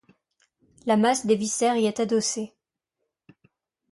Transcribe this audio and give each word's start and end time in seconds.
La 0.87 0.97
masse 0.97 1.27
des 1.27 1.35
viscères 1.35 1.75
y 1.77 1.85
est 1.85 1.99
adossée. 1.99 2.55